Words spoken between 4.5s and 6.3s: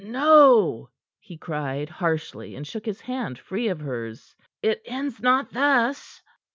"It ends not thus."